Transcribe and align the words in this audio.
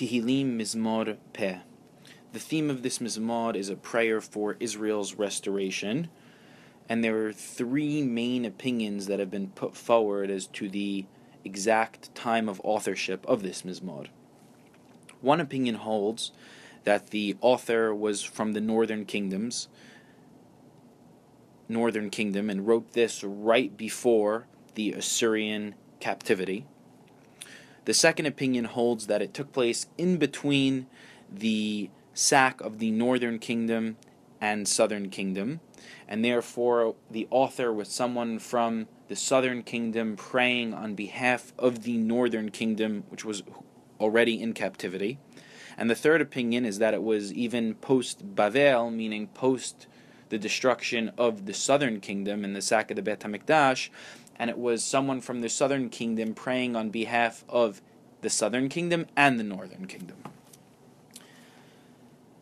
Tihilim 0.00 0.56
Mizmor 0.56 1.18
Peh. 1.34 1.58
The 2.32 2.38
theme 2.38 2.70
of 2.70 2.82
this 2.82 3.00
Mizmor 3.00 3.54
is 3.54 3.68
a 3.68 3.76
prayer 3.76 4.22
for 4.22 4.56
Israel's 4.58 5.16
restoration, 5.16 6.08
and 6.88 7.04
there 7.04 7.26
are 7.26 7.34
three 7.34 8.00
main 8.00 8.46
opinions 8.46 9.08
that 9.08 9.18
have 9.18 9.30
been 9.30 9.48
put 9.48 9.76
forward 9.76 10.30
as 10.30 10.46
to 10.46 10.70
the 10.70 11.04
exact 11.44 12.14
time 12.14 12.48
of 12.48 12.62
authorship 12.64 13.26
of 13.26 13.42
this 13.42 13.60
Mizmor. 13.60 14.06
One 15.20 15.38
opinion 15.38 15.74
holds 15.74 16.32
that 16.84 17.08
the 17.08 17.36
author 17.42 17.94
was 17.94 18.22
from 18.22 18.54
the 18.54 18.60
northern 18.62 19.04
kingdoms, 19.04 19.68
northern 21.68 22.08
kingdom, 22.08 22.48
and 22.48 22.66
wrote 22.66 22.94
this 22.94 23.22
right 23.22 23.76
before 23.76 24.46
the 24.76 24.94
Assyrian 24.94 25.74
captivity. 26.00 26.64
The 27.90 27.94
second 27.94 28.26
opinion 28.26 28.66
holds 28.66 29.08
that 29.08 29.20
it 29.20 29.34
took 29.34 29.50
place 29.50 29.88
in 29.98 30.16
between 30.16 30.86
the 31.28 31.90
sack 32.14 32.60
of 32.60 32.78
the 32.78 32.92
northern 32.92 33.40
kingdom 33.40 33.96
and 34.40 34.68
southern 34.68 35.10
kingdom, 35.10 35.58
and 36.06 36.24
therefore 36.24 36.94
the 37.10 37.26
author 37.32 37.72
was 37.72 37.88
someone 37.88 38.38
from 38.38 38.86
the 39.08 39.16
southern 39.16 39.64
kingdom 39.64 40.14
praying 40.14 40.72
on 40.72 40.94
behalf 40.94 41.52
of 41.58 41.82
the 41.82 41.96
northern 41.96 42.52
kingdom, 42.52 43.02
which 43.08 43.24
was 43.24 43.42
already 43.98 44.40
in 44.40 44.52
captivity. 44.52 45.18
And 45.76 45.90
the 45.90 45.96
third 45.96 46.20
opinion 46.20 46.64
is 46.64 46.78
that 46.78 46.94
it 46.94 47.02
was 47.02 47.32
even 47.32 47.74
post 47.74 48.36
Bavel, 48.36 48.94
meaning 48.94 49.26
post 49.26 49.88
the 50.28 50.38
destruction 50.38 51.10
of 51.18 51.46
the 51.46 51.54
southern 51.54 51.98
kingdom 51.98 52.44
and 52.44 52.54
the 52.54 52.62
sack 52.62 52.92
of 52.92 52.94
the 52.94 53.02
Bet 53.02 53.18
HaMikdash, 53.18 53.88
and 54.40 54.48
it 54.48 54.56
was 54.56 54.82
someone 54.82 55.20
from 55.20 55.42
the 55.42 55.50
southern 55.50 55.90
kingdom 55.90 56.32
praying 56.32 56.74
on 56.74 56.88
behalf 56.88 57.44
of 57.46 57.82
the 58.22 58.30
southern 58.30 58.70
kingdom 58.70 59.04
and 59.14 59.38
the 59.38 59.44
northern 59.44 59.86
kingdom. 59.86 60.16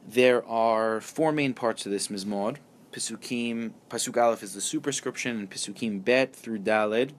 There 0.06 0.46
are 0.46 1.00
four 1.00 1.32
main 1.32 1.54
parts 1.54 1.82
to 1.82 1.88
this 1.88 2.06
Mizmor. 2.06 2.58
Pisukim, 2.92 3.72
Pasuk 3.90 4.16
Aleph 4.16 4.44
is 4.44 4.54
the 4.54 4.60
superscription, 4.60 5.40
and 5.40 5.50
Pisukim 5.50 6.04
Bet 6.04 6.36
through 6.36 6.60
Dalid 6.60 7.10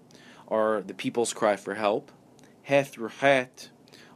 are 0.47 0.81
the 0.81 0.93
people's 0.93 1.33
cry 1.33 1.57
for 1.57 1.75
help. 1.75 2.09
Het 2.63 2.87
through 2.87 3.09
Het 3.19 3.69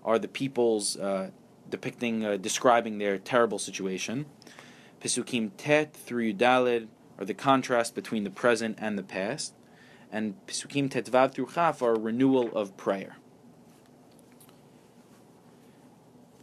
are 0.05 0.17
the 0.17 0.29
people's 0.29 0.95
uh, 0.95 1.31
depicting, 1.69 2.25
uh, 2.25 2.37
describing 2.37 2.99
their 2.99 3.17
terrible 3.17 3.59
situation. 3.59 4.27
Pisukim 5.01 5.51
Tet 5.57 5.93
through 5.93 6.33
Dalid 6.33 6.87
are 7.19 7.25
the 7.25 7.33
contrast 7.33 7.93
between 7.95 8.23
the 8.23 8.29
present 8.29 8.77
and 8.79 8.97
the 8.97 9.03
past. 9.03 9.53
And 10.13 10.35
Pisukim 10.45 10.89
Tetvav 10.89 11.33
through 11.33 11.49
Chaf 11.55 11.81
are 11.81 11.95
a 11.95 11.99
renewal 11.99 12.55
of 12.55 12.77
prayer. 12.77 13.15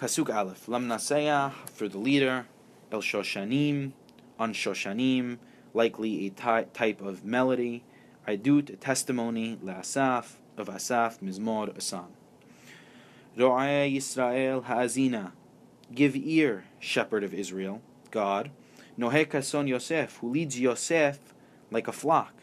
Pasuk 0.00 0.34
Aleph, 0.34 0.66
Lamnaseya 0.66 1.52
for 1.68 1.86
the 1.86 1.98
leader, 1.98 2.46
El 2.91 3.00
Shoshanim, 3.00 3.92
on 4.41 4.52
Shoshanim, 4.52 5.38
likely 5.72 6.26
a 6.26 6.30
ty- 6.30 6.64
type 6.64 7.00
of 7.00 7.24
melody, 7.24 7.84
Aidut, 8.26 8.70
a 8.70 8.76
testimony, 8.76 9.56
Asaf 9.64 10.38
of 10.56 10.68
Asaf, 10.68 11.20
Mizmor, 11.20 11.72
Asam. 11.76 12.08
Ro'ay 13.38 13.94
Yisrael 13.94 14.64
Ha'azina, 14.64 15.30
give 15.94 16.16
ear, 16.16 16.64
shepherd 16.80 17.22
of 17.22 17.32
Israel, 17.32 17.82
God. 18.10 18.50
Noheka 18.98 19.44
son 19.44 19.68
Yosef, 19.68 20.16
who 20.16 20.30
leads 20.30 20.58
Yosef 20.58 21.20
like 21.70 21.86
a 21.86 21.92
flock. 21.92 22.39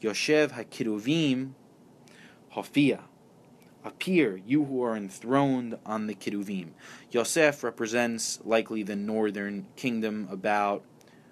Yoshev 0.00 0.52
HaKiruvim, 0.52 1.52
Hofia 2.50 3.00
appear, 3.84 4.40
you 4.46 4.64
who 4.64 4.82
are 4.82 4.96
enthroned 4.96 5.78
on 5.86 6.06
the 6.06 6.14
Kiruvim. 6.14 6.70
Yosef 7.10 7.64
represents 7.64 8.40
likely 8.44 8.82
the 8.82 8.96
northern 8.96 9.66
kingdom 9.76 10.28
about 10.30 10.84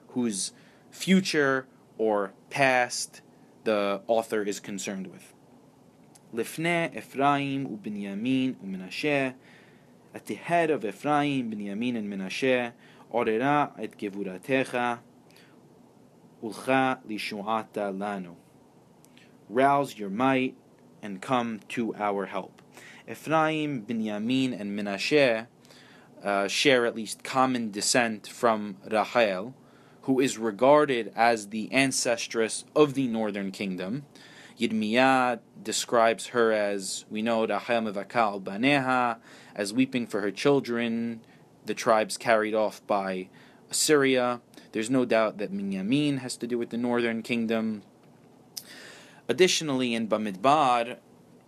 whose 0.08 0.52
future 0.90 1.66
or 1.98 2.32
past 2.50 3.20
the 3.64 4.00
author 4.06 4.42
is 4.42 4.60
concerned 4.60 5.06
with. 5.08 5.34
Lifne 6.34 6.96
Ephraim 6.96 7.66
uBinyamin 7.66 8.56
uMenashe, 8.56 9.34
at 10.14 10.26
the 10.26 10.34
head 10.34 10.70
of 10.70 10.84
Ephraim, 10.84 11.50
Binyamin, 11.50 11.96
and 11.96 12.12
Menashe, 12.12 12.72
Orera 13.12 13.72
et 13.78 13.96
Gevuratecha, 13.98 15.00
Ulcha 16.42 16.98
lishuata 17.06 17.92
lanu. 17.94 18.34
Rouse 19.48 19.96
your 19.96 20.10
might 20.10 20.56
and 21.02 21.22
come 21.22 21.60
to 21.68 21.94
our 21.94 22.26
help. 22.26 22.60
Ephraim, 23.08 23.82
Binyamin, 23.82 24.58
and 24.58 24.78
Menashe 24.78 25.46
uh, 26.22 26.48
share 26.48 26.84
at 26.84 26.94
least 26.94 27.24
common 27.24 27.70
descent 27.70 28.26
from 28.26 28.76
Rachel, 28.86 29.54
who 30.02 30.20
is 30.20 30.38
regarded 30.38 31.12
as 31.14 31.48
the 31.48 31.68
ancestress 31.68 32.64
of 32.74 32.94
the 32.94 33.06
northern 33.06 33.50
kingdom. 33.50 34.04
Yirmiyah 34.58 35.38
describes 35.62 36.28
her 36.28 36.52
as, 36.52 37.04
we 37.08 37.22
know, 37.22 37.46
Rachel 37.46 37.80
Mevakal 37.80 38.42
Baneha, 38.42 39.18
as 39.54 39.72
weeping 39.72 40.06
for 40.06 40.20
her 40.20 40.30
children, 40.30 41.20
the 41.64 41.74
tribes 41.74 42.16
carried 42.16 42.54
off 42.54 42.84
by 42.86 43.28
Assyria. 43.70 44.40
There's 44.72 44.90
no 44.90 45.04
doubt 45.04 45.38
that 45.38 45.52
Binyamin 45.52 46.18
has 46.18 46.36
to 46.38 46.46
do 46.46 46.58
with 46.58 46.70
the 46.70 46.76
northern 46.76 47.22
kingdom. 47.22 47.82
Additionally, 49.28 49.94
in 49.94 50.08
Bamidbar, 50.08 50.96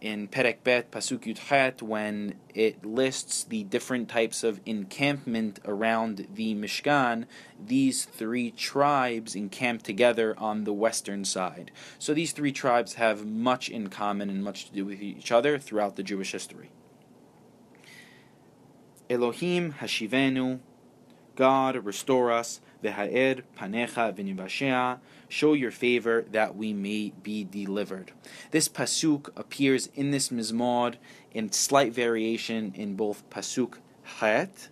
in 0.01 0.29
Perek 0.29 0.63
Bet 0.65 0.91
Pasuk 0.91 1.21
Yudchet, 1.21 1.83
when 1.83 2.35
it 2.55 2.85
lists 2.85 3.45
the 3.45 3.65
different 3.65 4.09
types 4.09 4.45
of 4.45 4.61
encampment 4.67 5.59
around 5.65 6.27
the 6.35 6.55
Mishkan, 6.55 7.27
these 7.63 8.05
three 8.05 8.51
tribes 8.51 9.35
encamp 9.35 9.83
together 9.83 10.35
on 10.39 10.65
the 10.65 10.73
western 10.73 11.25
side. 11.25 11.71
So 11.99 12.15
these 12.15 12.33
three 12.33 12.53
tribes 12.53 12.95
have 12.95 13.27
much 13.27 13.69
in 13.69 13.89
common 13.89 14.31
and 14.31 14.43
much 14.45 14.67
to 14.67 14.73
do 14.73 14.85
with 14.85 15.01
each 15.01 15.33
other 15.33 15.59
throughout 15.59 15.97
the 15.97 16.03
Jewish 16.03 16.33
history. 16.33 16.71
Elohim 19.09 19.75
Hashivenu, 19.81 20.61
God 21.41 21.87
restore 21.87 22.31
us, 22.31 22.61
V'ha'er 22.84 23.45
panecha 23.59 24.12
v'nivashea, 24.15 24.99
show 25.31 25.55
your 25.55 25.71
favor 25.71 26.27
that 26.33 26.55
we 26.55 26.75
may 26.75 27.15
be 27.23 27.45
delivered. 27.45 28.12
This 28.51 28.69
pasuk 28.69 29.31
appears 29.39 29.89
in 29.95 30.11
this 30.11 30.28
mizmor 30.28 30.97
in 31.33 31.51
slight 31.51 31.95
variation 31.95 32.75
in 32.75 32.95
both 32.95 33.23
pasuk 33.31 33.78
chet 34.19 34.69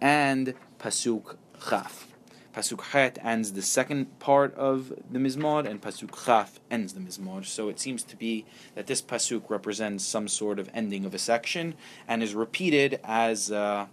and 0.00 0.54
pasuk 0.78 1.36
chaf. 1.68 2.08
Pasuk 2.54 2.80
chet 2.92 3.18
ends 3.22 3.52
the 3.52 3.60
second 3.60 4.18
part 4.18 4.54
of 4.54 4.94
the 5.10 5.18
mizmor, 5.18 5.68
and 5.68 5.82
pasuk 5.82 6.24
chaf 6.24 6.58
ends 6.70 6.94
the 6.94 7.00
mizmor. 7.00 7.44
So 7.44 7.68
it 7.68 7.78
seems 7.78 8.02
to 8.04 8.16
be 8.16 8.46
that 8.74 8.86
this 8.86 9.02
pasuk 9.02 9.50
represents 9.50 10.06
some 10.06 10.26
sort 10.26 10.58
of 10.58 10.70
ending 10.72 11.04
of 11.04 11.12
a 11.12 11.18
section 11.18 11.74
and 12.08 12.22
is 12.22 12.34
repeated 12.34 12.98
as. 13.04 13.52
Uh, 13.52 13.88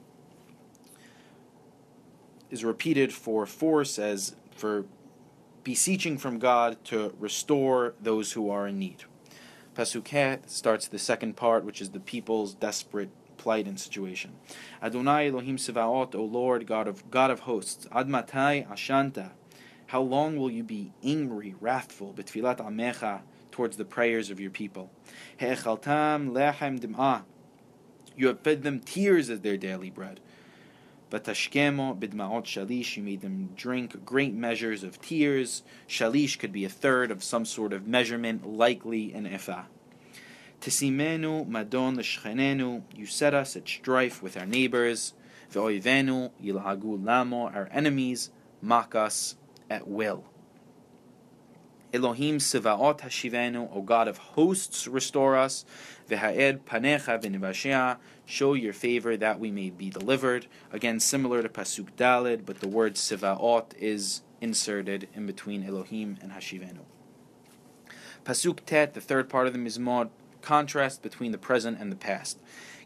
is 2.53 2.63
repeated 2.63 3.11
for 3.11 3.47
force 3.47 3.97
as 3.97 4.35
for 4.55 4.85
beseeching 5.63 6.19
from 6.19 6.37
God 6.37 6.77
to 6.85 7.13
restore 7.19 7.95
those 7.99 8.33
who 8.33 8.49
are 8.51 8.67
in 8.67 8.77
need. 8.77 9.05
Pasuk 9.75 10.39
starts 10.47 10.87
the 10.87 10.99
second 10.99 11.35
part, 11.35 11.65
which 11.65 11.81
is 11.81 11.89
the 11.89 11.99
people's 11.99 12.53
desperate 12.53 13.09
plight 13.37 13.65
and 13.65 13.79
situation. 13.79 14.33
Adonai 14.83 15.29
Elohim 15.29 15.57
Sevaot, 15.57 16.13
O 16.13 16.23
Lord, 16.23 16.67
God 16.67 16.87
of 16.87 17.09
God 17.09 17.31
of 17.31 17.41
hosts, 17.41 17.87
Admatai 17.91 18.67
Ashanta, 18.67 19.31
how 19.87 20.01
long 20.01 20.37
will 20.37 20.51
you 20.51 20.63
be 20.63 20.91
angry, 21.03 21.55
wrathful, 21.59 22.13
betfilat 22.13 22.57
amecha, 22.57 23.21
towards 23.49 23.77
the 23.77 23.85
prayers 23.85 24.29
of 24.29 24.39
your 24.39 24.51
people? 24.51 24.91
He'echaltam 25.37 26.31
lechem 26.31 26.79
dim'ah, 26.79 27.23
you 28.15 28.27
have 28.27 28.41
fed 28.41 28.61
them 28.61 28.79
tears 28.79 29.31
as 29.31 29.41
their 29.41 29.57
daily 29.57 29.89
bread. 29.89 30.19
Vatashkemo 31.13 31.99
bidmaot 31.99 32.43
shalish, 32.43 32.97
you 32.97 33.03
made 33.03 33.21
them 33.21 33.49
drink 33.55 34.03
great 34.03 34.33
measures 34.33 34.83
of 34.83 34.99
tears. 34.99 35.61
Shalish 35.87 36.39
could 36.39 36.51
be 36.51 36.65
a 36.65 36.69
third 36.69 37.11
of 37.11 37.23
some 37.23 37.45
sort 37.45 37.71
of 37.71 37.85
measurement, 37.85 38.47
likely 38.47 39.13
an 39.13 39.27
ephah. 39.27 39.65
Tisimenu 40.59 41.47
madon 41.47 41.97
l'shchenenu, 41.97 42.81
you 42.95 43.05
set 43.05 43.35
us 43.35 43.55
at 43.55 43.67
strife 43.67 44.23
with 44.23 44.35
our 44.35 44.47
neighbors. 44.47 45.13
Ve'oivenu 45.51 46.31
yilhagu 46.43 47.05
lamo, 47.05 47.47
our 47.49 47.69
enemies 47.71 48.31
mock 48.59 48.95
us 48.95 49.35
at 49.69 49.87
will. 49.87 50.23
Elohim 51.93 52.39
Sivaot 52.39 53.01
Hashivenu, 53.01 53.69
O 53.71 53.81
God 53.83 54.07
of 54.07 54.17
hosts, 54.17 54.87
restore 54.87 55.37
us. 55.37 55.63
V'ha'ed 56.09 56.61
panecha 56.61 57.21
v'nivashea, 57.21 57.97
show 58.25 58.55
your 58.55 58.73
favor 58.73 59.15
that 59.15 59.39
we 59.39 59.51
may 59.51 59.69
be 59.69 59.91
delivered. 59.91 60.47
Again, 60.71 60.99
similar 60.99 61.43
to 61.43 61.49
Pasuk 61.49 61.89
Dalid, 61.95 62.45
but 62.45 62.61
the 62.61 62.67
word 62.67 62.95
Sivaot 62.95 63.75
is 63.77 64.23
inserted 64.41 65.07
in 65.13 65.27
between 65.27 65.63
Elohim 65.63 66.17
and 66.19 66.31
Hashivenu. 66.31 66.79
Pasuk 68.25 68.59
Tet, 68.65 68.95
the 68.95 69.01
third 69.01 69.29
part 69.29 69.45
of 69.45 69.53
the 69.53 69.59
Mizmor, 69.59 70.09
contrast 70.41 71.03
between 71.03 71.31
the 71.31 71.37
present 71.37 71.79
and 71.79 71.91
the 71.91 71.95
past. 71.95 72.39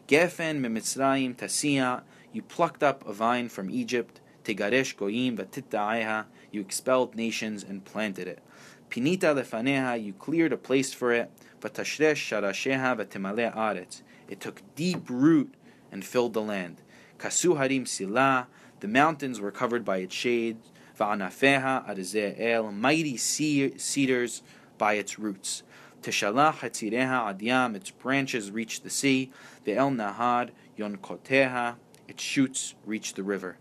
Gefen 0.06 0.60
mimitzrayim 0.60 1.34
tasia, 1.34 2.02
you 2.32 2.42
plucked 2.42 2.82
up 2.82 3.06
a 3.08 3.12
vine 3.14 3.48
from 3.48 3.70
Egypt. 3.70 4.20
Tegaresh 4.44 4.96
goyim 4.96 5.36
v'titta'eha, 5.36 6.26
you 6.50 6.60
expelled 6.60 7.14
nations 7.14 7.62
and 7.62 7.84
planted 7.84 8.28
it. 8.28 8.40
Pinita 8.90 9.34
lefaneha, 9.34 10.02
you 10.02 10.14
cleared 10.14 10.52
a 10.52 10.56
place 10.56 10.94
for 10.94 11.12
it. 11.12 11.30
V'tashresh 11.60 12.14
sharasheha 12.14 12.96
v'temale 12.96 13.54
aretz, 13.54 14.02
it 14.28 14.40
took 14.40 14.62
deep 14.74 15.10
root 15.10 15.52
and 15.92 16.04
filled 16.04 16.32
the 16.32 16.40
land. 16.40 16.80
Kasu 17.18 17.58
harim 17.58 17.84
sila, 17.84 18.46
the 18.80 18.88
mountains 18.88 19.40
were 19.40 19.50
covered 19.50 19.84
by 19.84 19.98
its 19.98 20.14
shade. 20.14 20.56
Va'anafeha 20.98 22.40
el, 22.40 22.72
mighty 22.72 23.16
cedars 23.16 24.42
by 24.78 24.94
its 24.94 25.18
roots. 25.18 25.62
Teshalach 26.00 26.60
hatzireha 26.60 27.36
adyam, 27.36 27.74
its 27.74 27.90
branches 27.90 28.50
reached 28.50 28.84
the 28.84 28.90
sea. 28.90 29.30
Ve'el 29.66 29.94
nahad 29.94 30.50
yonkoteha, 30.78 31.74
its 32.06 32.22
shoots 32.22 32.74
reached 32.86 33.16
the 33.16 33.22
river. 33.22 33.58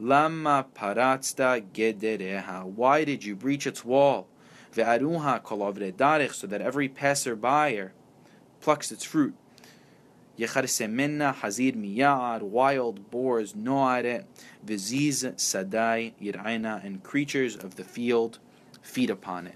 Lama 0.00 0.66
paratzta 0.74 1.62
gedereha, 1.72 2.64
why 2.64 3.04
did 3.04 3.24
you 3.24 3.36
breach 3.36 3.66
its 3.66 3.84
wall? 3.84 4.26
Ve'aruha 4.74 5.42
kolovre 5.42 6.32
so 6.32 6.46
that 6.46 6.60
every 6.60 6.88
passerby 6.88 7.90
plucks 8.60 8.90
its 8.90 9.04
fruit. 9.04 9.34
Yecharsemena 10.38 11.34
hazir 11.34 11.74
miyad, 11.74 12.42
wild 12.42 13.10
boars 13.10 13.54
it. 13.56 14.26
Viziz 14.64 15.24
sadai 15.36 16.12
yiraina, 16.20 16.84
and 16.84 17.02
creatures 17.04 17.54
of 17.56 17.76
the 17.76 17.84
field 17.84 18.38
feed 18.82 19.10
upon 19.10 19.46
it. 19.46 19.54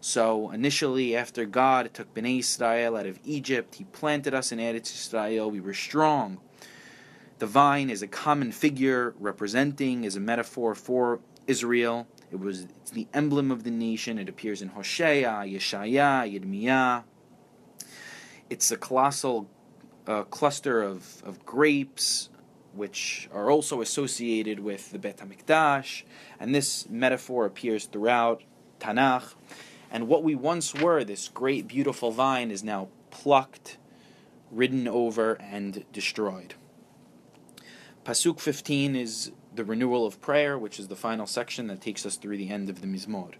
So 0.00 0.50
initially, 0.52 1.16
after 1.16 1.44
God 1.44 1.92
took 1.92 2.14
Bnei 2.14 2.38
Israel 2.38 2.96
out 2.96 3.06
of 3.06 3.18
Egypt, 3.24 3.74
He 3.74 3.84
planted 3.84 4.32
us 4.34 4.52
in 4.52 4.58
Eretz 4.58 4.94
Israel. 4.94 5.50
We 5.50 5.60
were 5.60 5.74
strong. 5.74 6.38
The 7.38 7.46
vine 7.46 7.90
is 7.90 8.00
a 8.00 8.06
common 8.06 8.50
figure 8.50 9.14
representing, 9.18 10.04
is 10.04 10.16
a 10.16 10.20
metaphor 10.20 10.74
for 10.74 11.20
Israel. 11.46 12.06
It 12.32 12.40
was 12.40 12.62
it's 12.62 12.90
the 12.90 13.08
emblem 13.12 13.50
of 13.50 13.62
the 13.62 13.70
nation. 13.70 14.18
It 14.18 14.28
appears 14.28 14.62
in 14.62 14.68
Hosea, 14.68 15.44
Yeshaya, 15.44 16.24
Yirmiyah. 16.24 17.04
It's 18.48 18.70
a 18.70 18.76
colossal 18.76 19.50
uh, 20.06 20.22
cluster 20.22 20.82
of, 20.82 21.22
of 21.24 21.44
grapes, 21.44 22.30
which 22.72 23.28
are 23.32 23.50
also 23.50 23.80
associated 23.80 24.60
with 24.60 24.90
the 24.92 24.98
Bet 24.98 25.18
HaMikdash, 25.18 26.04
and 26.38 26.54
this 26.54 26.88
metaphor 26.88 27.44
appears 27.44 27.86
throughout 27.86 28.44
Tanakh. 28.80 29.34
And 29.90 30.08
what 30.08 30.22
we 30.22 30.34
once 30.34 30.74
were, 30.74 31.04
this 31.04 31.28
great, 31.28 31.68
beautiful 31.68 32.10
vine, 32.10 32.50
is 32.50 32.62
now 32.62 32.88
plucked, 33.10 33.78
ridden 34.50 34.88
over, 34.88 35.34
and 35.34 35.84
destroyed. 35.92 36.54
Pasuk 38.06 38.38
15 38.38 38.94
is 38.94 39.32
the 39.52 39.64
renewal 39.64 40.06
of 40.06 40.20
prayer, 40.20 40.56
which 40.56 40.78
is 40.78 40.86
the 40.86 40.94
final 40.94 41.26
section 41.26 41.66
that 41.66 41.80
takes 41.80 42.06
us 42.06 42.14
through 42.14 42.36
the 42.36 42.50
end 42.50 42.70
of 42.70 42.80
the 42.80 42.86
Mizmor. 42.86 43.32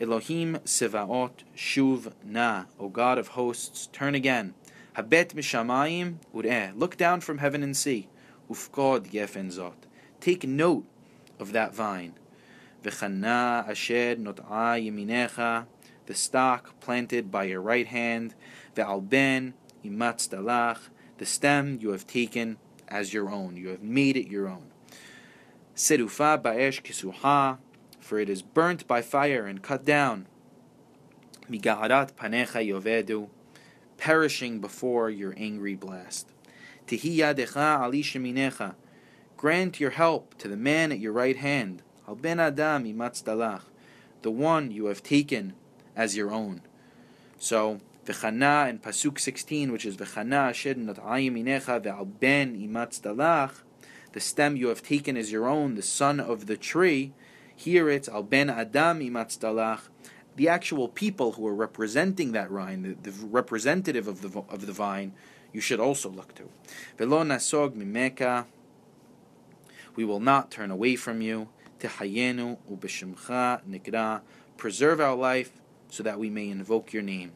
Elohim 0.00 0.58
Sevaot 0.64 1.42
Shuv 1.56 2.12
Na, 2.24 2.66
O 2.78 2.88
God 2.88 3.18
of 3.18 3.26
hosts, 3.34 3.88
turn 3.92 4.14
again. 4.14 4.54
Habet 4.96 5.34
Mishamayim 5.34 6.18
Ureh, 6.32 6.70
er, 6.70 6.72
look 6.76 6.96
down 6.96 7.22
from 7.22 7.38
heaven 7.38 7.64
and 7.64 7.76
see. 7.76 8.08
Ufkod 8.48 9.10
Gefen 9.10 9.52
Zot. 9.52 9.88
Take 10.20 10.46
note 10.46 10.86
of 11.40 11.50
that 11.50 11.74
vine. 11.74 12.14
V'chana 12.84 13.68
Asher 13.68 14.14
Not'a 14.14 14.78
Yeminecha, 14.78 15.66
the 16.06 16.14
stock 16.14 16.78
planted 16.78 17.32
by 17.32 17.42
your 17.42 17.60
right 17.60 17.88
hand, 17.88 18.36
ve'alben 18.76 19.54
imatz 19.84 20.28
dalach, 20.28 20.90
the 21.18 21.26
stem 21.26 21.78
you 21.80 21.90
have 21.90 22.06
taken 22.06 22.58
as 22.88 23.12
your 23.12 23.30
own, 23.30 23.56
you 23.56 23.68
have 23.68 23.82
made 23.82 24.16
it 24.16 24.28
your 24.28 24.48
own. 24.48 24.66
Serufa 25.76 26.40
ba'esh 26.40 26.82
kisuha, 26.82 27.58
for 28.00 28.18
it 28.18 28.28
is 28.28 28.42
burnt 28.42 28.86
by 28.86 29.02
fire 29.02 29.46
and 29.46 29.62
cut 29.62 29.84
down. 29.84 30.26
Migaharat 31.50 32.12
panecha 32.12 32.66
yovedu, 32.66 33.28
perishing 33.98 34.60
before 34.60 35.10
your 35.10 35.34
angry 35.36 35.74
blast. 35.74 36.28
Tihiyadecha 36.86 37.80
ali 37.80 38.02
sheminecha, 38.02 38.74
grant 39.36 39.80
your 39.80 39.90
help 39.90 40.36
to 40.38 40.48
the 40.48 40.56
man 40.56 40.92
at 40.92 40.98
your 40.98 41.12
right 41.12 41.36
hand. 41.36 41.82
Al 42.06 42.14
ben 42.14 42.38
adam 42.38 42.84
imatzdalach, 42.84 43.62
the 44.22 44.30
one 44.30 44.70
you 44.70 44.86
have 44.86 45.02
taken 45.02 45.54
as 45.96 46.16
your 46.16 46.30
own. 46.30 46.60
So, 47.38 47.80
V'chana 48.04 48.68
in 48.68 48.78
Pasuk 48.78 49.18
16, 49.18 49.72
which 49.72 49.86
is 49.86 49.96
V'chana 49.96 50.50
asher 50.50 50.74
nat'ayim 50.74 51.42
inecha 51.42 51.82
ve'al 51.82 52.08
ben 52.20 52.54
imatz 52.54 53.00
dalach, 53.00 53.62
the 54.12 54.20
stem 54.20 54.56
you 54.56 54.68
have 54.68 54.82
taken 54.82 55.16
is 55.16 55.32
your 55.32 55.46
own, 55.46 55.74
the 55.74 55.82
son 55.82 56.20
of 56.20 56.46
the 56.46 56.56
tree, 56.56 57.12
here 57.56 57.88
it's 57.88 58.08
al 58.08 58.22
ben 58.22 58.50
adam 58.50 59.00
imatz 59.00 59.38
dalach, 59.38 59.88
the 60.36 60.48
actual 60.48 60.88
people 60.88 61.32
who 61.32 61.46
are 61.46 61.54
representing 61.54 62.32
that 62.32 62.50
vine, 62.50 62.82
the, 62.82 63.10
the 63.10 63.26
representative 63.26 64.06
of 64.06 64.20
the, 64.20 64.42
of 64.50 64.66
the 64.66 64.72
vine, 64.72 65.12
you 65.52 65.60
should 65.60 65.80
also 65.80 66.10
look 66.10 66.34
to. 66.34 66.48
Velo 66.98 67.24
nasog 67.24 67.74
mimeka, 67.74 68.44
we 69.96 70.04
will 70.04 70.20
not 70.20 70.50
turn 70.50 70.70
away 70.70 70.96
from 70.96 71.22
you. 71.22 71.48
Tehayenu 71.78 72.58
ubeshimcha 72.70 73.60
nikra, 73.68 74.20
preserve 74.56 75.00
our 75.00 75.14
life 75.14 75.52
so 75.88 76.02
that 76.02 76.18
we 76.18 76.28
may 76.28 76.50
invoke 76.50 76.92
your 76.92 77.02
name. 77.02 77.32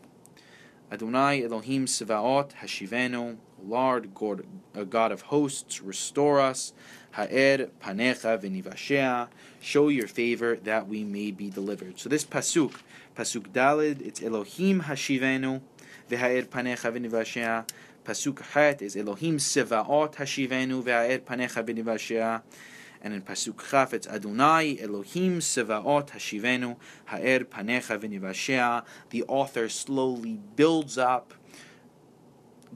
Adonai 0.91 1.43
Elohim 1.43 1.85
Sevaot 1.85 2.53
Hashivenu, 2.63 3.37
Lord 3.63 4.15
God, 4.15 4.47
uh, 4.75 4.85
God 4.85 5.13
of 5.13 5.21
hosts, 5.23 5.83
restore 5.83 6.41
us. 6.41 6.73
Ha'er 7.13 7.69
panecha 7.83 8.39
v'nivashea, 8.39 9.29
show 9.61 9.89
your 9.89 10.09
favor 10.09 10.57
that 10.57 10.89
we 10.89 11.05
may 11.05 11.31
be 11.31 11.51
delivered. 11.51 11.99
So 11.99 12.09
this 12.09 12.25
pasuk, 12.25 12.73
pasuk 13.15 13.49
dalid, 13.53 14.01
it's 14.01 14.23
Elohim 14.23 14.83
Hashivenu, 14.83 15.61
v'ha'er 16.11 16.47
panecha 16.47 16.91
v'nivashea. 16.91 17.69
Pasuk 18.07 18.41
het 18.55 18.81
is 18.81 18.97
Elohim 18.97 19.37
Sevaot 19.37 20.15
Hashivenu, 20.15 20.83
v'ha'er 20.83 21.21
panecha 21.21 21.63
v'nivashea. 21.63 22.41
And 23.03 23.15
in 23.15 23.23
Pasuk 23.23 23.71
Chaf, 23.71 23.95
it's 23.95 24.07
Adonai 24.07 24.79
Elohim 24.81 25.39
Sevaot 25.39 26.09
Hashivenu 26.09 26.77
Ha'er 27.07 27.41
Panecha 27.41 27.99
V'nivashea. 27.99 28.85
The 29.11 29.23
author 29.25 29.69
slowly 29.69 30.41
builds 30.57 30.99
up 30.99 31.35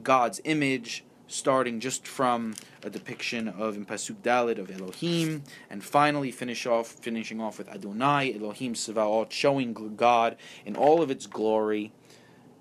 God's 0.01 0.39
image, 0.43 1.03
starting 1.27 1.79
just 1.79 2.07
from 2.07 2.53
a 2.83 2.89
depiction 2.89 3.47
of 3.47 3.75
in 3.75 3.85
Pasuk 3.85 4.15
Dalit 4.23 4.57
of 4.57 4.71
Elohim, 4.71 5.43
and 5.69 5.83
finally 5.83 6.31
finish 6.31 6.65
off, 6.65 6.87
finishing 6.87 7.41
off 7.41 7.57
with 7.57 7.67
Adonai 7.67 8.33
Elohim 8.33 8.73
Sevaot, 8.73 9.31
showing 9.31 9.73
God 9.95 10.37
in 10.65 10.75
all 10.75 11.01
of 11.01 11.11
its 11.11 11.27
glory 11.27 11.91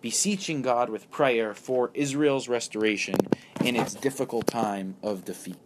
beseeching 0.03 0.63
God 0.63 0.91
with 0.91 1.11
prayer 1.11 1.55
for 1.55 1.91
Israel's 1.95 2.49
restoration 2.49 3.15
in 3.65 3.77
its 3.77 3.95
difficult 3.95 4.49
time 4.49 4.97
of 5.03 5.25
defeat. 5.25 5.62